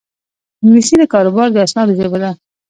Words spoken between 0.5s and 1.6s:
انګلیسي د کاروبار د